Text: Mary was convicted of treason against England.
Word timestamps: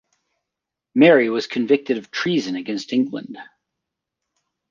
Mary 0.95 1.29
was 1.29 1.45
convicted 1.45 1.99
of 1.99 2.09
treason 2.09 2.55
against 2.55 2.91
England. 2.91 3.37